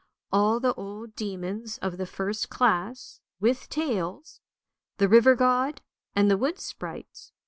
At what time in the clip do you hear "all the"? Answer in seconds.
0.33-0.73